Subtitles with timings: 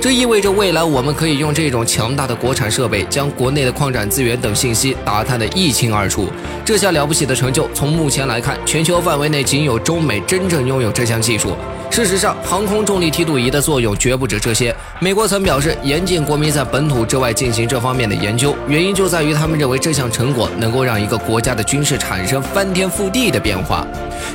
[0.00, 6.28] 这意味着未来我们可以用这种强大的国产设备，将国内的矿产资源等信息打探得一清二楚。
[6.64, 11.56] 这下了不起的成就，从目前来看，全球范围内仅有中美真正拥有这项技术。
[11.90, 14.74] 事实上，航空重力梯度仪的作用绝不止这些。
[15.00, 23.84] 美国曾表示，严禁国民在本土之外进行这方面的研究，原因就在于他们认为这项成果能够让一个国家的军事产生翻天覆地的变化。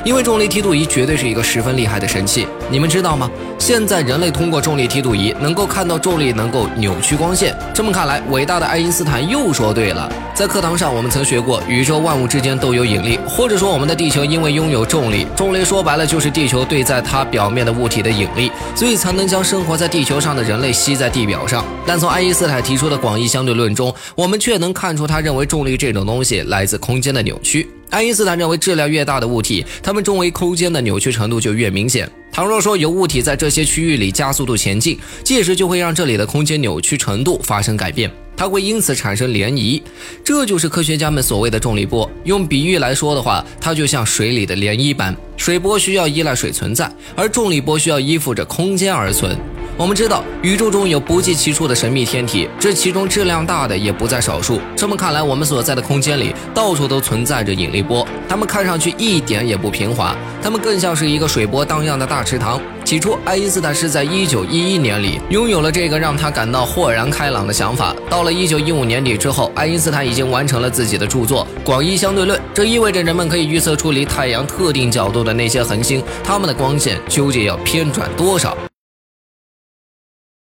[0.04, 3.30] 因为重力梯度仪绝对是一个十分厉害的神器，你们知道吗？
[3.58, 7.56] 现在人类通过重力梯度仪能够看到重力能够扭曲光线。
[7.72, 10.12] 这么看来，伟大的爱因斯坦又说对了。
[10.34, 21.64] 在课堂上，我们曾学过，宇宙万物之间都有引力，或者说我们的地球因为拥有重力，重力说白了就是地球对在它表面的物体的引力，所以才能将生活在地球上的人类吸在地表上。
[21.86, 27.70] 但从爱因斯坦提出的广义相对论中，我们却能看出他认为重力这种东西来自空间的扭曲。
[27.90, 32.10] 爱因斯坦认为，质量越大的物体，它们周围空间的扭曲程度就越明显。
[32.32, 38.10] 倘若说有物体在这些区域里加速度前进，届时就会让这里的空间扭曲程度发生改变，
[38.44, 39.80] 它会因此产生涟漪。
[40.22, 42.08] 这就是科学家们所谓的重力波。
[42.24, 49.34] 用比喻来说的话，它就像水里的涟漪般，水波需要依赖水存在，而重力波需要依附着空间而存。
[49.76, 54.60] 我们知道，宇宙中有不计其数的神秘天体，这其中质量大的也不在少数。
[54.76, 62.60] 这么看来，我们所在的空间里到处都存在着引力波，它们看上去一点也不平滑，它们更像是一个水波荡漾的大池塘。
[62.84, 67.92] 起初，爱因斯坦是在1911年里拥有了这个让他感到豁然开朗的想法。
[68.08, 78.56] 到了1915年底之后，爱因斯坦已经完成了自己的著作《广义相对论》，这意味着人们可以预测出离太阳特定角度的那些恒星，它们的光线究竟要偏转多少。